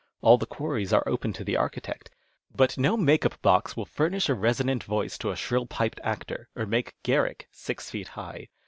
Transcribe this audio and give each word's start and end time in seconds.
All 0.21 0.39
the 0.39 0.47
quarries 0.47 0.91
are 0.93 1.07
open 1.07 1.31
to 1.33 1.43
the 1.43 1.55
architect. 1.55 2.09
But 2.55 2.75
no" 2.75 2.97
make 2.97 3.23
up" 3.23 3.39
box 3.43 3.77
will 3.77 3.85
furnish 3.85 4.29
a 4.29 4.33
resonant 4.33 4.83
voice 4.83 5.15
to 5.19 5.29
a 5.29 5.35
shrill 5.35 5.67
piped 5.67 5.99
actor 6.03 6.49
or 6.55 6.65
make 6.65 6.95
Garrick 7.03 7.47
six 7.51 7.91
feet 7.91 8.07
high. 8.07 8.47